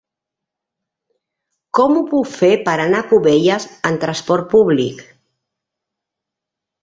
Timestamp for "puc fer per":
2.13-2.73